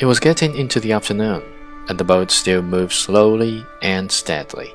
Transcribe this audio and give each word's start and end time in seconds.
It 0.00 0.06
was 0.06 0.20
getting 0.20 0.54
into 0.54 0.78
the 0.78 0.92
afternoon, 0.92 1.42
and 1.88 1.98
the 1.98 2.04
boat 2.04 2.30
still 2.30 2.62
moved 2.62 2.92
slowly 2.92 3.66
and 3.82 4.12
steadily. 4.12 4.72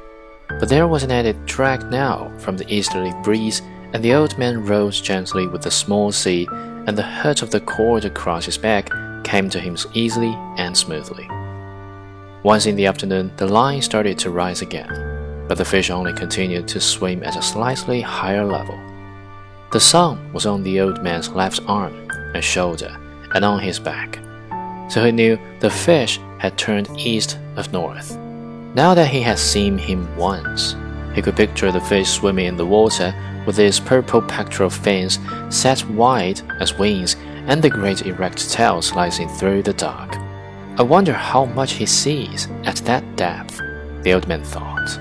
But 0.50 0.68
there 0.68 0.86
was 0.86 1.04
an 1.04 1.12
added 1.12 1.46
drag 1.46 1.90
now 1.90 2.30
from 2.40 2.58
the 2.58 2.68
easterly 2.68 3.14
breeze, 3.24 3.62
and 3.94 4.04
the 4.04 4.14
old 4.14 4.38
man 4.38 4.66
rose 4.66 5.00
gently 5.00 5.48
with 5.48 5.62
the 5.62 5.72
small 5.72 6.12
sea, 6.12 6.46
and 6.52 6.98
the 6.98 7.04
hurt 7.04 7.42
of 7.42 7.52
the 7.52 7.62
cord 7.62 8.04
across 8.04 8.44
his 8.44 8.58
back 8.58 8.90
came 9.24 9.50
to 9.52 9.62
him 9.62 9.78
easily 9.94 10.36
and 10.58 10.76
smoothly. 10.76 11.30
Once 12.44 12.66
in 12.66 12.76
the 12.76 12.86
afternoon, 12.86 13.32
the 13.38 13.48
line 13.48 13.82
started 13.82 14.20
to 14.20 14.30
rise 14.30 14.62
again, 14.62 15.46
but 15.48 15.58
the 15.58 15.64
fish 15.64 15.90
only 15.90 16.12
continued 16.12 16.68
to 16.68 16.82
swim 16.82 17.24
at 17.24 17.38
a 17.38 17.42
slightly 17.42 18.02
higher 18.02 18.44
level. 18.44 18.78
The 19.72 19.80
sun 19.80 20.34
was 20.34 20.46
on 20.46 20.64
the 20.64 20.82
old 20.82 21.02
man's 21.02 21.30
left 21.30 21.62
arm 21.66 22.10
and 22.36 22.44
shoulder 22.44 22.94
and 23.34 23.46
on 23.46 23.62
his 23.62 23.80
back 23.80 24.20
so 24.94 25.04
he 25.04 25.12
knew 25.12 25.40
the 25.60 25.72
fish 25.72 26.20
had 26.38 26.56
turned 26.56 26.88
east 27.00 27.40
of 27.56 27.74
north. 27.74 28.16
Now 28.76 28.94
that 28.94 29.08
he 29.08 29.22
had 29.22 29.40
seen 29.40 29.76
him 29.76 30.16
once, 30.16 30.76
he 31.16 31.22
could 31.24 31.36
picture 31.36 31.72
the 31.72 31.82
fish 31.82 32.08
swimming 32.08 32.46
in 32.46 32.58
the 32.58 32.66
water 32.66 33.12
with 33.48 33.58
its 33.58 33.80
purple 33.80 34.22
pectoral 34.22 34.70
fins 34.70 35.18
set 35.50 35.84
wide 35.90 36.42
as 36.60 36.78
wings 36.78 37.16
and 37.48 37.60
the 37.60 37.72
great 37.72 38.06
erect 38.06 38.52
tail 38.52 38.84
slicing 38.84 39.30
through 39.30 39.64
the 39.64 39.74
dark. 39.74 40.16
I 40.78 40.84
wonder 40.84 41.14
how 41.14 41.46
much 41.46 41.74
he 41.74 41.88
sees 41.88 42.48
at 42.64 42.76
that 42.86 43.16
depth, 43.16 43.60
the 44.04 44.14
old 44.14 44.28
man 44.28 44.44
thought. 44.44 45.00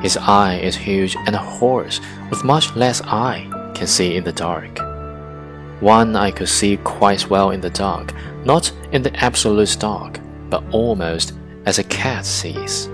His 0.00 0.16
eye 0.16 0.60
is 0.62 0.76
huge 0.76 1.16
and 1.26 1.34
a 1.34 1.38
horse 1.38 2.00
with 2.30 2.44
much 2.44 2.76
less 2.76 3.02
eye 3.02 3.50
can 3.74 3.88
see 3.88 4.14
in 4.14 4.22
the 4.22 4.32
dark. 4.32 4.85
One 5.80 6.16
I 6.16 6.30
could 6.30 6.48
see 6.48 6.78
quite 6.78 7.28
well 7.28 7.50
in 7.50 7.60
the 7.60 7.70
dark, 7.70 8.14
not 8.44 8.72
in 8.92 9.02
the 9.02 9.14
absolute 9.16 9.76
dark, 9.78 10.18
but 10.48 10.64
almost 10.72 11.34
as 11.66 11.78
a 11.78 11.84
cat 11.84 12.24
sees. 12.24 12.88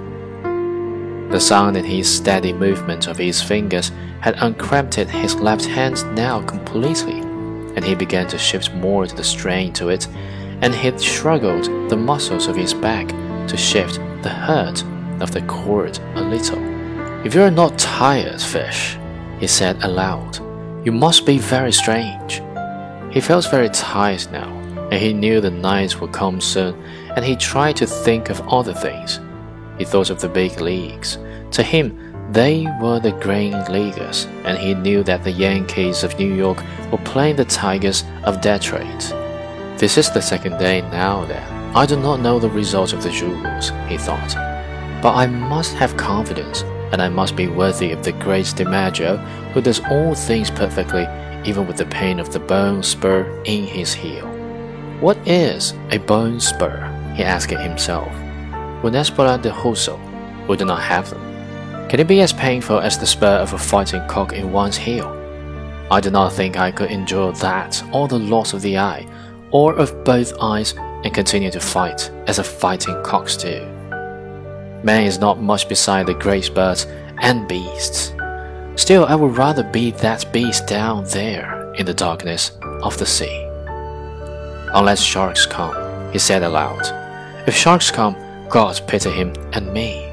The 1.30 1.38
sound 1.38 1.76
in 1.76 1.84
his 1.84 2.12
steady 2.12 2.52
movement 2.52 3.06
of 3.06 3.16
his 3.16 3.40
fingers 3.40 3.92
had 4.20 4.34
uncramped 4.38 4.94
his 4.94 5.36
left 5.36 5.64
hand 5.64 6.04
now 6.14 6.42
completely, 6.42 7.20
and 7.20 7.84
he 7.84 7.94
began 7.94 8.26
to 8.28 8.38
shift 8.38 8.74
more 8.74 9.06
to 9.06 9.14
the 9.14 9.24
strain 9.24 9.72
to 9.74 9.88
it, 9.88 10.08
and 10.60 10.74
he 10.74 10.96
struggled 10.98 11.64
the 11.88 11.96
muscles 11.96 12.48
of 12.48 12.56
his 12.56 12.74
back 12.74 13.08
to 13.48 13.56
shift 13.56 13.94
the 14.22 14.28
hurt 14.28 14.82
of 15.20 15.30
the 15.30 15.42
cord 15.42 15.98
a 16.16 16.20
little. 16.20 16.60
If 17.24 17.34
you 17.34 17.42
are 17.42 17.50
not 17.50 17.78
tired, 17.78 18.42
fish, 18.42 18.98
he 19.38 19.46
said 19.46 19.82
aloud, 19.82 20.38
you 20.84 20.92
must 20.92 21.24
be 21.24 21.38
very 21.38 21.72
strange. 21.72 22.42
He 23.12 23.20
felt 23.20 23.50
very 23.50 23.68
tired 23.68 24.26
now, 24.32 24.48
and 24.90 24.94
he 24.94 25.12
knew 25.12 25.40
the 25.40 25.50
nights 25.50 26.00
would 26.00 26.12
come 26.12 26.40
soon, 26.40 26.74
and 27.14 27.22
he 27.22 27.36
tried 27.36 27.76
to 27.76 27.86
think 27.86 28.30
of 28.30 28.40
other 28.48 28.72
things. 28.72 29.20
He 29.76 29.84
thought 29.84 30.08
of 30.08 30.20
the 30.20 30.30
big 30.30 30.60
leagues. 30.60 31.18
To 31.50 31.62
him, 31.62 32.32
they 32.32 32.66
were 32.80 33.00
the 33.00 33.12
Gran 33.12 33.52
Ligas, 33.66 34.26
and 34.46 34.56
he 34.56 34.72
knew 34.72 35.02
that 35.02 35.24
the 35.24 35.30
Yankees 35.30 36.04
of 36.04 36.18
New 36.18 36.34
York 36.34 36.62
were 36.90 36.98
playing 36.98 37.36
the 37.36 37.44
Tigers 37.44 38.02
of 38.24 38.40
Detroit. 38.40 39.12
This 39.76 39.98
is 39.98 40.10
the 40.10 40.22
second 40.22 40.56
day 40.56 40.80
now 40.80 41.26
that 41.26 41.76
I 41.76 41.84
do 41.84 41.96
not 41.96 42.20
know 42.20 42.38
the 42.38 42.48
result 42.48 42.94
of 42.94 43.02
the 43.02 43.10
juegos, 43.10 43.70
he 43.88 43.98
thought. 43.98 44.34
But 45.02 45.16
I 45.16 45.26
must 45.26 45.74
have 45.74 45.98
confidence, 45.98 46.62
and 46.92 47.02
I 47.02 47.10
must 47.10 47.36
be 47.36 47.48
worthy 47.48 47.92
of 47.92 48.02
the 48.04 48.12
great 48.12 48.46
DiMaggio, 48.46 49.18
who 49.52 49.60
does 49.60 49.80
all 49.90 50.14
things 50.14 50.50
perfectly 50.50 51.06
even 51.44 51.66
with 51.66 51.76
the 51.76 51.86
pain 51.86 52.20
of 52.20 52.32
the 52.32 52.40
bone 52.40 52.82
spur 52.82 53.24
in 53.44 53.64
his 53.64 53.92
heel. 53.92 54.26
What 55.00 55.18
is 55.26 55.74
a 55.90 55.98
bone 55.98 56.40
spur? 56.40 56.88
he 57.16 57.22
asked 57.22 57.50
himself. 57.50 58.10
When 58.82 58.94
espuela 58.94 59.40
de 59.40 59.50
hueso 59.50 59.98
would 60.48 60.60
not 60.60 60.82
have 60.82 61.10
them, 61.10 61.88
can 61.88 62.00
it 62.00 62.08
be 62.08 62.20
as 62.20 62.32
painful 62.32 62.80
as 62.80 62.98
the 62.98 63.06
spur 63.06 63.36
of 63.36 63.52
a 63.52 63.58
fighting 63.58 64.06
cock 64.08 64.32
in 64.32 64.52
one's 64.52 64.76
heel? 64.76 65.18
I 65.90 66.00
do 66.00 66.10
not 66.10 66.32
think 66.32 66.56
I 66.56 66.70
could 66.70 66.90
endure 66.90 67.32
that 67.32 67.82
or 67.92 68.08
the 68.08 68.18
loss 68.18 68.54
of 68.54 68.62
the 68.62 68.78
eye, 68.78 69.06
or 69.50 69.74
of 69.74 70.04
both 70.04 70.32
eyes, 70.40 70.74
and 71.04 71.12
continue 71.12 71.50
to 71.50 71.60
fight 71.60 72.10
as 72.26 72.38
a 72.38 72.44
fighting 72.44 72.98
cocks 73.04 73.36
do. 73.36 73.60
Man 74.82 75.04
is 75.04 75.18
not 75.18 75.42
much 75.42 75.68
beside 75.68 76.06
the 76.06 76.14
great 76.14 76.54
birds 76.54 76.86
and 77.18 77.46
beasts. 77.46 78.14
Still, 78.76 79.04
I 79.06 79.14
would 79.14 79.36
rather 79.36 79.62
be 79.62 79.90
that 79.92 80.32
beast 80.32 80.66
down 80.66 81.04
there 81.04 81.72
in 81.74 81.86
the 81.86 81.94
darkness 81.94 82.52
of 82.82 82.96
the 82.98 83.06
sea. 83.06 83.46
Unless 84.74 85.02
sharks 85.02 85.44
come, 85.44 86.12
he 86.12 86.18
said 86.18 86.42
aloud. 86.42 86.82
If 87.46 87.54
sharks 87.54 87.90
come, 87.90 88.16
God 88.48 88.80
pity 88.86 89.10
him 89.10 89.34
and 89.52 89.72
me. 89.72 90.08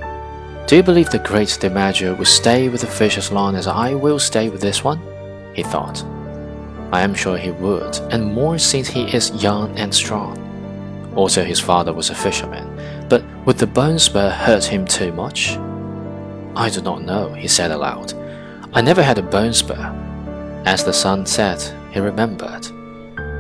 Do 0.68 0.76
you 0.76 0.84
believe 0.84 1.10
the 1.10 1.20
great 1.20 1.48
DiMaggio 1.48 2.18
will 2.18 2.26
stay 2.26 2.70
with 2.70 2.82
the 2.82 2.88
fish 2.88 3.18
as 3.18 3.32
long 3.32 3.56
as 3.56 3.68
I 3.68 3.94
will 3.94 4.20
stay 4.20 4.50
with 4.50 4.62
this 4.62 4.84
one? 4.84 5.00
He 5.56 5.64
thought. 5.64 6.04
I 6.92 7.02
am 7.02 7.14
sure 7.14 7.38
he 7.38 7.52
would, 7.52 7.98
and 8.12 8.34
more 8.34 8.58
since 8.58 8.88
he 8.88 9.04
is 9.04 9.44
young 9.44 9.78
and 9.78 9.94
strong. 9.94 10.38
Also, 11.16 11.44
his 11.44 11.60
father 11.60 11.94
was 11.94 12.10
a 12.10 12.16
fisherman, 12.16 13.08
but 13.10 13.24
would 13.46 13.58
the 13.58 13.68
bone 13.68 14.00
spur 14.00 14.30
hurt 14.30 14.66
him 14.66 14.86
too 14.86 15.12
much? 15.12 15.58
I 16.56 16.70
do 16.70 16.82
not 16.82 17.04
know, 17.04 17.34
he 17.34 17.48
said 17.48 17.72
aloud. 17.72 18.14
I 18.72 18.82
never 18.82 19.02
had 19.02 19.18
a 19.18 19.24
bone 19.24 19.54
spur. 19.54 19.96
As 20.66 20.84
the 20.84 20.94
sun 20.94 21.26
set, 21.26 21.74
he 21.92 22.00
remembered. 22.00 22.64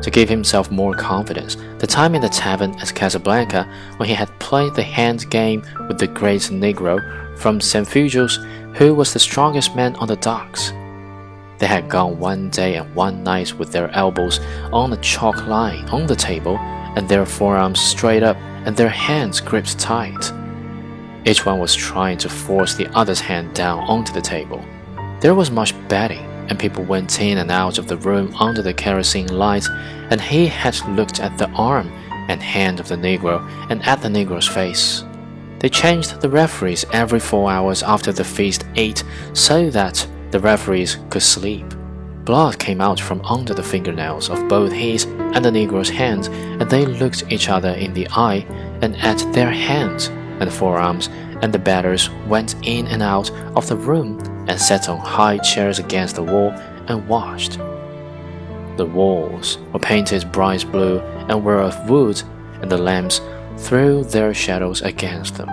To 0.01 0.09
give 0.11 0.27
himself 0.27 0.71
more 0.71 0.95
confidence, 0.95 1.55
the 1.77 1.85
time 1.85 2.15
in 2.15 2.21
the 2.21 2.29
tavern 2.29 2.73
at 2.79 2.95
Casablanca 2.95 3.71
when 3.97 4.09
he 4.09 4.15
had 4.15 4.39
played 4.39 4.73
the 4.73 4.81
hand 4.81 5.29
game 5.29 5.63
with 5.87 5.99
the 5.99 6.07
great 6.07 6.41
Negro 6.41 7.37
from 7.37 7.59
Cienfuegos, 7.59 8.43
who 8.75 8.95
was 8.95 9.13
the 9.13 9.19
strongest 9.19 9.75
man 9.75 9.95
on 9.97 10.07
the 10.07 10.15
docks. 10.15 10.71
They 11.59 11.67
had 11.67 11.89
gone 11.89 12.17
one 12.17 12.49
day 12.49 12.77
and 12.77 12.95
one 12.95 13.23
night 13.23 13.53
with 13.53 13.71
their 13.71 13.91
elbows 13.91 14.39
on 14.71 14.89
the 14.89 14.97
chalk 14.97 15.45
line 15.45 15.87
on 15.89 16.07
the 16.07 16.15
table 16.15 16.57
and 16.57 17.07
their 17.07 17.25
forearms 17.25 17.79
straight 17.79 18.23
up 18.23 18.37
and 18.65 18.75
their 18.75 18.89
hands 18.89 19.41
gripped 19.41 19.77
tight. 19.77 20.31
Each 21.23 21.45
one 21.45 21.59
was 21.59 21.75
trying 21.75 22.17
to 22.19 22.29
force 22.29 22.73
the 22.73 22.87
other's 22.97 23.19
hand 23.19 23.53
down 23.53 23.79
onto 23.79 24.11
the 24.11 24.21
table. 24.21 24.65
There 25.21 25.35
was 25.35 25.51
much 25.51 25.73
betting, 25.89 26.25
and 26.47 26.57
people 26.57 26.85
went 26.85 27.19
in 27.19 27.39
and 27.39 27.51
out 27.51 27.77
of 27.77 27.87
the 27.87 27.97
room 27.97 28.33
under 28.39 28.61
the 28.61 28.73
kerosene 28.73 29.27
light, 29.27 29.67
and 30.09 30.21
he 30.21 30.47
had 30.47 30.79
looked 30.87 31.19
at 31.19 31.37
the 31.37 31.49
arm 31.49 31.89
and 32.29 32.41
hand 32.41 32.79
of 32.79 32.87
the 32.87 32.95
Negro 32.95 33.45
and 33.69 33.85
at 33.85 34.01
the 34.01 34.07
Negro's 34.07 34.47
face. 34.47 35.03
They 35.59 35.67
changed 35.67 36.21
the 36.21 36.29
referees 36.29 36.85
every 36.93 37.19
four 37.19 37.51
hours 37.51 37.83
after 37.83 38.13
the 38.13 38.23
feast 38.23 38.65
ate 38.75 39.03
so 39.33 39.69
that 39.71 40.07
the 40.31 40.39
referees 40.39 40.97
could 41.09 41.21
sleep. 41.21 41.65
Blood 42.23 42.57
came 42.57 42.79
out 42.79 42.99
from 42.99 43.21
under 43.25 43.53
the 43.53 43.63
fingernails 43.63 44.29
of 44.29 44.47
both 44.47 44.71
his 44.71 45.03
and 45.03 45.43
the 45.43 45.51
Negro's 45.51 45.89
hands, 45.89 46.27
and 46.27 46.69
they 46.69 46.85
looked 46.85 47.29
each 47.29 47.49
other 47.49 47.71
in 47.71 47.93
the 47.93 48.07
eye 48.11 48.45
and 48.81 48.95
at 48.97 49.17
their 49.33 49.51
hands 49.51 50.07
and 50.39 50.53
forearms, 50.53 51.09
and 51.41 51.53
the 51.53 51.59
batters 51.59 52.09
went 52.25 52.55
in 52.63 52.87
and 52.87 53.03
out 53.03 53.29
of 53.57 53.67
the 53.67 53.75
room 53.75 54.17
and 54.49 54.59
sat 54.59 54.89
on 54.89 54.97
high 54.97 55.37
chairs 55.37 55.77
against 55.77 56.15
the 56.15 56.23
wall 56.23 56.49
and 56.87 57.07
watched. 57.07 57.59
The 58.77 58.85
walls 58.85 59.59
were 59.71 59.79
painted 59.79 60.31
bright 60.31 60.65
blue 60.71 60.99
and 61.29 61.45
were 61.45 61.61
of 61.61 61.89
wood, 61.89 62.21
and 62.61 62.71
the 62.71 62.77
lamps 62.77 63.21
threw 63.57 64.03
their 64.03 64.33
shadows 64.33 64.81
against 64.81 65.35
them. 65.35 65.47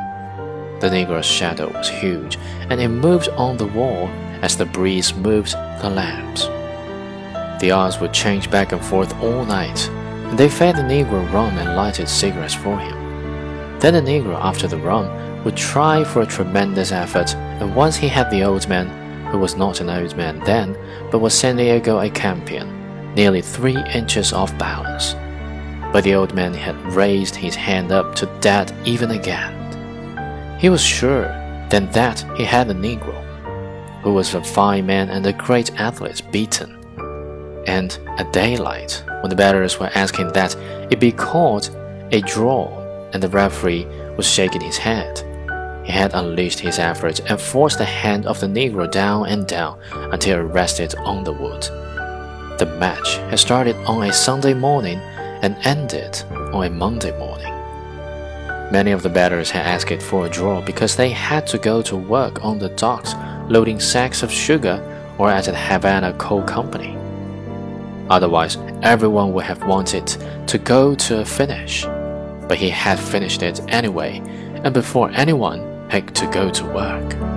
The 0.81 0.89
Negro's 0.89 1.27
shadow 1.27 1.69
was 1.69 1.89
huge, 1.89 2.39
and 2.71 2.81
it 2.81 2.89
moved 2.89 3.29
on 3.31 3.59
the 3.59 3.67
wall 3.67 4.09
as 4.43 4.57
the 4.57 4.65
breeze 4.65 5.15
moved 5.15 5.53
the 5.83 5.91
lamps. 5.91 6.47
The 7.61 7.73
odds 7.73 8.01
would 8.01 8.15
change 8.15 8.51
back 8.51 8.73
and 8.73 8.83
forth 8.83 9.15
all 9.23 9.45
night, 9.45 9.89
and 9.91 10.39
they 10.39 10.49
fed 10.49 10.77
the 10.77 10.83
Negro 10.83 11.31
rum 11.33 11.59
and 11.59 11.77
lighted 11.77 12.09
cigarettes 12.09 12.55
for 12.55 12.79
him. 12.79 12.97
Then 13.79 13.93
the 13.93 14.11
Negro, 14.11 14.39
after 14.41 14.67
the 14.67 14.79
rum, 14.79 15.07
would 15.47 15.57
try 15.57 16.03
for 16.03 16.23
a 16.23 16.27
tremendous 16.27 16.91
effort, 16.91 17.33
and 17.37 17.73
once 17.73 17.95
he 17.95 18.09
had 18.09 18.29
the 18.33 18.43
old 18.43 18.69
man, 18.69 18.89
who 19.31 19.39
was 19.39 19.55
not 19.55 19.81
an 19.81 19.89
old 19.89 20.17
man 20.17 20.41
then, 20.41 20.77
but 21.13 21.21
was 21.21 21.33
Santiago 21.33 22.01
a 22.01 22.11
champion, 22.11 23.15
nearly 23.15 23.41
three 23.41 23.81
inches 23.95 24.33
off 24.33 24.59
balance. 24.59 25.15
But 25.93 26.03
the 26.03 26.17
old 26.17 26.35
man 26.35 26.53
had 26.53 26.75
raised 26.93 27.37
his 27.37 27.55
hand 27.55 27.93
up 27.93 28.17
to 28.17 28.27
dead 28.41 28.75
even 28.85 29.13
again. 29.13 30.59
He 30.59 30.69
was 30.69 30.83
sure 30.83 31.27
then 31.71 31.89
that 31.93 32.27
he 32.37 32.43
had 32.43 32.67
the 32.67 32.75
Negro, 32.75 33.23
who 34.03 34.15
was 34.15 34.35
a 34.35 34.43
fine 34.43 34.85
man 34.85 35.11
and 35.11 35.25
a 35.27 35.33
great 35.33 35.73
athlete, 35.79 36.23
beaten. 36.33 36.75
And 37.69 37.97
at 38.19 38.33
daylight, 38.33 39.05
when 39.21 39.31
the 39.31 39.37
batters 39.37 39.79
were 39.79 39.93
asking 39.95 40.33
that 40.33 40.57
it 40.91 40.99
be 40.99 41.13
called 41.13 41.71
a 42.11 42.21
draw, 42.23 42.83
and 43.13 43.23
the 43.23 43.29
referee 43.29 43.87
was 44.17 44.29
shaking 44.29 44.61
his 44.61 44.77
head, 44.77 45.23
he 45.87 45.93
had 45.93 46.15
unleashed 46.15 46.59
his 46.59 46.81
efforts 46.81 47.21
and 47.21 47.41
forced 47.41 47.79
the 47.79 47.85
hand 47.85 48.27
of 48.27 48.41
the 48.41 48.49
Negro 48.49 48.91
down 48.91 49.29
and 49.29 49.47
down 49.47 49.79
until 50.13 50.41
it 50.41 50.43
rested 50.43 50.97
on 50.97 51.23
the 51.23 51.33
wood. 51.33 51.63
The 52.59 52.67
match 52.81 53.19
had 53.31 53.39
started 53.39 53.77
on 53.87 54.03
a 54.03 54.13
Sunday 54.13 54.53
morning 54.53 54.99
and 55.43 55.57
ended 55.63 56.25
on 56.53 56.65
a 56.65 56.71
Monday 56.71 57.17
morning. 57.17 57.53
Many 58.73 58.91
of 58.91 59.05
the 59.05 59.09
batters 59.09 59.49
had 59.49 59.65
asked 59.65 60.03
for 60.03 60.27
a 60.27 60.29
draw 60.29 60.61
because 60.61 60.97
they 60.97 61.11
had 61.11 61.47
to 61.47 61.59
go 61.59 61.83
to 61.83 61.97
work 61.97 62.45
on 62.45 62.59
the 62.59 62.71
docks 62.71 63.15
loading 63.49 63.79
sacks 63.79 64.25
of 64.25 64.33
sugar 64.33 64.83
or 65.19 65.31
at 65.31 65.45
the 65.45 65.55
Havana 65.55 66.15
Coal 66.15 66.43
Company. 66.43 66.99
Otherwise, 68.11 68.57
everyone 68.83 69.33
would 69.33 69.45
have 69.45 69.63
wanted 69.63 70.09
to 70.49 70.59
go 70.59 70.97
to 70.97 71.21
a 71.21 71.25
finish. 71.25 71.85
But 72.49 72.59
he 72.59 72.71
had 72.71 72.99
finished 72.99 73.45
it 73.45 73.61
anyway, 73.69 74.21
and 74.65 74.75
before 74.75 75.11
anyone 75.11 75.76
had 75.89 76.15
to 76.17 76.27
go 76.29 76.51
to 76.51 76.65
work. 76.65 77.36